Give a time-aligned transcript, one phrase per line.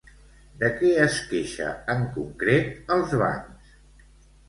[0.63, 3.81] De què es queixa en concret als bancs?